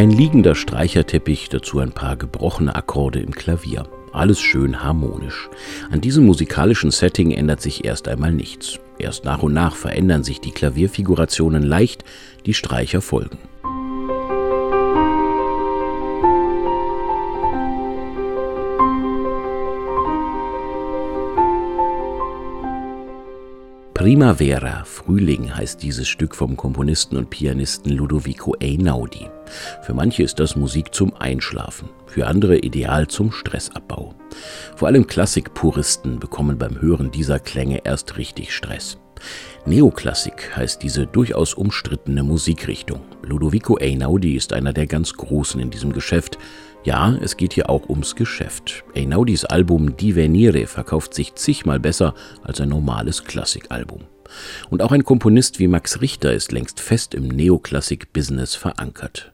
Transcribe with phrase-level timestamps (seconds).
[0.00, 3.86] Ein liegender Streicherteppich, dazu ein paar gebrochene Akkorde im Klavier.
[4.14, 5.50] Alles schön harmonisch.
[5.90, 8.78] An diesem musikalischen Setting ändert sich erst einmal nichts.
[8.98, 12.02] Erst nach und nach verändern sich die Klavierfigurationen leicht,
[12.46, 13.36] die Streicher folgen.
[23.92, 29.28] Primavera, Frühling heißt dieses Stück vom Komponisten und Pianisten Ludovico Einaudi.
[29.82, 34.14] Für manche ist das Musik zum Einschlafen, für andere ideal zum Stressabbau.
[34.76, 38.98] Vor allem Klassikpuristen bekommen beim Hören dieser Klänge erst richtig Stress.
[39.66, 43.02] Neoklassik heißt diese durchaus umstrittene Musikrichtung.
[43.22, 46.38] Ludovico Einaudi ist einer der ganz Großen in diesem Geschäft,
[46.82, 48.84] ja, es geht hier auch ums Geschäft.
[48.96, 54.04] Einaudis Album Divenire verkauft sich zigmal besser als ein normales Klassikalbum.
[54.70, 59.32] Und auch ein Komponist wie Max Richter ist längst fest im Neoklassik-Business verankert.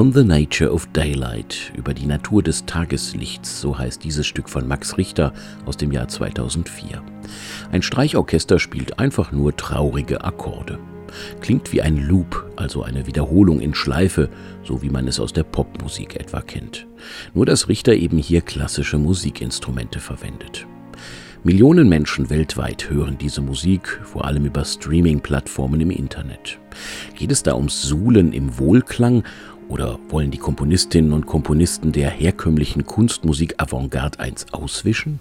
[0.00, 4.66] On the Nature of Daylight, über die Natur des Tageslichts, so heißt dieses Stück von
[4.66, 5.34] Max Richter
[5.66, 7.02] aus dem Jahr 2004.
[7.70, 10.78] Ein Streichorchester spielt einfach nur traurige Akkorde.
[11.42, 14.30] Klingt wie ein Loop, also eine Wiederholung in Schleife,
[14.64, 16.86] so wie man es aus der Popmusik etwa kennt.
[17.34, 20.66] Nur dass Richter eben hier klassische Musikinstrumente verwendet.
[21.42, 26.58] Millionen Menschen weltweit hören diese Musik, vor allem über Streaming-Plattformen im Internet.
[27.16, 29.24] Geht es da ums Suhlen im Wohlklang
[29.70, 35.20] oder wollen die Komponistinnen und Komponisten der herkömmlichen Kunstmusik Avantgarde eins auswischen?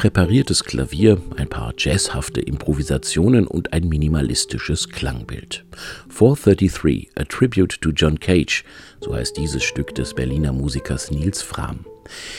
[0.00, 5.66] Präpariertes Klavier, ein paar jazzhafte Improvisationen und ein minimalistisches Klangbild.
[6.08, 8.64] 433, A Tribute to John Cage,
[9.02, 11.84] so heißt dieses Stück des Berliner Musikers Nils Frahm.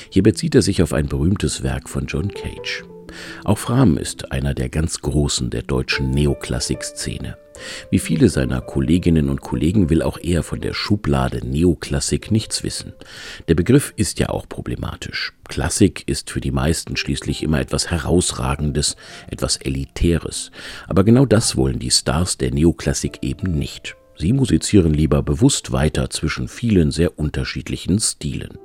[0.10, 2.84] Hier bezieht er sich auf ein berühmtes Werk von John Cage.
[3.44, 7.38] Auch Frahm ist einer der ganz Großen der deutschen Neoklassik-Szene.
[7.90, 12.94] Wie viele seiner Kolleginnen und Kollegen will auch er von der Schublade Neoklassik nichts wissen.
[13.48, 15.34] Der Begriff ist ja auch problematisch.
[15.48, 18.96] Klassik ist für die meisten schließlich immer etwas Herausragendes,
[19.30, 20.52] etwas Elitäres.
[20.88, 23.96] Aber genau das wollen die Stars der Neoklassik eben nicht.
[24.18, 28.58] Sie musizieren lieber bewusst weiter zwischen vielen sehr unterschiedlichen Stilen.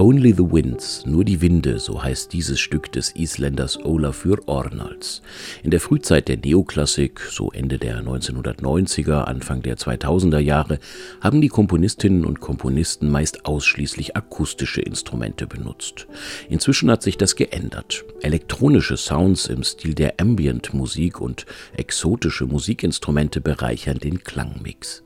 [0.00, 5.20] Only the Winds, nur die Winde, so heißt dieses Stück des Isländers Olafur Ornals.
[5.62, 10.78] In der Frühzeit der Neoklassik, so Ende der 1990er, Anfang der 2000er Jahre,
[11.20, 16.06] haben die Komponistinnen und Komponisten meist ausschließlich akustische Instrumente benutzt.
[16.48, 18.02] Inzwischen hat sich das geändert.
[18.22, 21.44] Elektronische Sounds im Stil der Ambient-Musik und
[21.76, 25.02] exotische Musikinstrumente bereichern den Klangmix.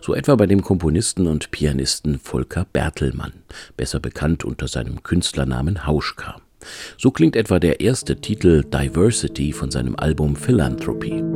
[0.00, 3.34] So etwa bei dem Komponisten und Pianisten Volker Bertelmann,
[3.76, 6.36] besser bekannt bekannt unter seinem Künstlernamen Hauschka.
[6.98, 11.29] So klingt etwa der erste Titel Diversity von seinem Album Philanthropy.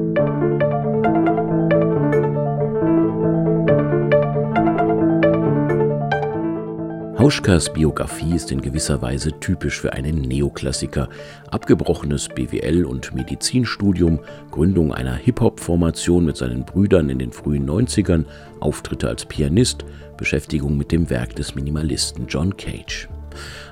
[7.16, 11.08] Hauschkas Biografie ist in gewisser Weise typisch für einen Neoklassiker.
[11.48, 14.18] Abgebrochenes BWL- und Medizinstudium,
[14.50, 18.24] Gründung einer Hip-Hop-Formation mit seinen Brüdern in den frühen 90ern,
[18.58, 19.84] Auftritte als Pianist,
[20.16, 23.08] Beschäftigung mit dem Werk des Minimalisten John Cage.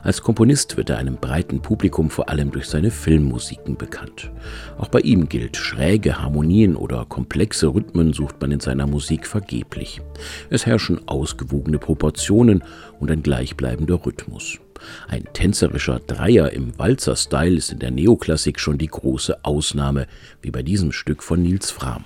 [0.02, 4.30] Als Komponist wird er einem breiten Publikum vor allem durch seine Filmmusiken bekannt.
[4.78, 10.00] Auch bei ihm gilt, schräge Harmonien oder komplexe Rhythmen sucht man in seiner Musik vergeblich.
[10.50, 12.62] Es herrschen ausgewogene Proportionen
[13.00, 14.58] und ein gleichbleibender Rhythmus.
[15.08, 20.06] Ein tänzerischer Dreier im Walzer-Style ist in der Neoklassik schon die große Ausnahme,
[20.40, 22.04] wie bei diesem Stück von Nils Frahm.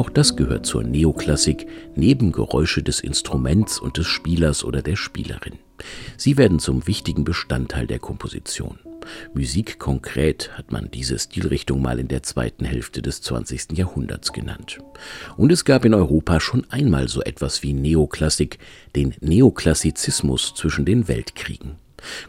[0.00, 5.58] Auch das gehört zur Neoklassik, Nebengeräusche des Instruments und des Spielers oder der Spielerin.
[6.16, 8.78] Sie werden zum wichtigen Bestandteil der Komposition.
[9.34, 13.76] Musik konkret hat man diese Stilrichtung mal in der zweiten Hälfte des 20.
[13.76, 14.78] Jahrhunderts genannt.
[15.36, 18.58] Und es gab in Europa schon einmal so etwas wie Neoklassik,
[18.96, 21.76] den Neoklassizismus zwischen den Weltkriegen.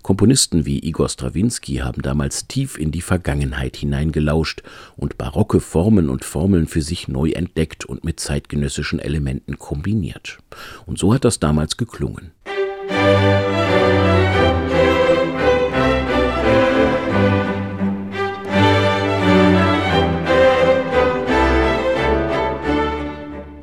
[0.02, 4.64] Komponisten wie Igor Strawinski haben damals tief in die Vergangenheit hineingelauscht
[4.96, 10.40] und barocke Formen und Formeln für sich neu entdeckt und mit zeitgenössischen Elementen kombiniert.
[10.86, 12.32] Und so hat das damals geklungen.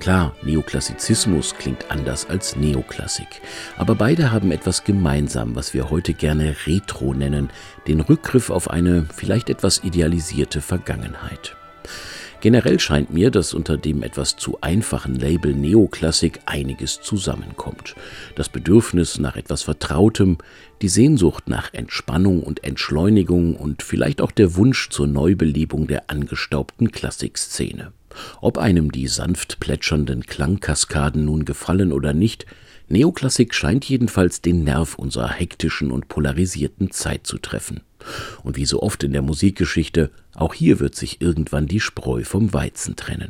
[0.08, 3.42] Klar, Neoklassizismus klingt anders als Neoklassik,
[3.76, 7.50] aber beide haben etwas gemeinsam, was wir heute gerne Retro nennen,
[7.86, 11.56] den Rückgriff auf eine vielleicht etwas idealisierte Vergangenheit.
[12.40, 17.94] Generell scheint mir, dass unter dem etwas zu einfachen Label Neoklassik einiges zusammenkommt.
[18.34, 20.38] Das Bedürfnis nach etwas Vertrautem,
[20.80, 26.92] die Sehnsucht nach Entspannung und Entschleunigung und vielleicht auch der Wunsch zur Neubelebung der angestaubten
[26.92, 27.92] Klassikszene.
[28.40, 32.46] Ob einem die sanft plätschernden Klangkaskaden nun gefallen oder nicht,
[32.88, 37.82] Neoklassik scheint jedenfalls den Nerv unserer hektischen und polarisierten Zeit zu treffen.
[38.42, 42.54] Und wie so oft in der Musikgeschichte, auch hier wird sich irgendwann die Spreu vom
[42.54, 43.26] Weizen trennen.